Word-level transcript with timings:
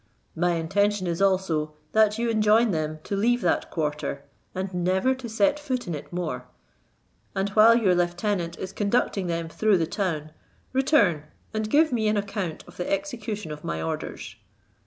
My 0.35 0.53
intention 0.55 1.05
is 1.05 1.21
also, 1.21 1.75
that 1.91 2.17
you 2.17 2.27
enjoin 2.31 2.71
them 2.71 2.97
to 3.03 3.15
leave 3.15 3.41
that 3.41 3.69
quarter, 3.69 4.23
and 4.55 4.73
never 4.73 5.13
to 5.13 5.29
set 5.29 5.59
foot 5.59 5.85
in 5.85 5.93
it 5.93 6.11
more: 6.11 6.45
and 7.35 7.49
while 7.49 7.75
your 7.75 7.93
lieutenant 7.93 8.57
is 8.57 8.73
conducting 8.73 9.27
them 9.27 9.47
through 9.47 9.77
the 9.77 9.85
town, 9.85 10.31
return, 10.73 11.25
and 11.53 11.69
give 11.69 11.91
me 11.91 12.07
an 12.07 12.17
account 12.17 12.63
of 12.67 12.77
the 12.77 12.91
execution 12.91 13.51
of 13.51 13.63
my 13.63 13.79
orders." 13.79 14.37